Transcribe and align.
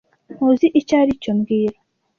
Ntuzi 0.33 0.67
icyo 0.79 0.95
aricyo 1.01 1.31
mbwira 1.37 1.77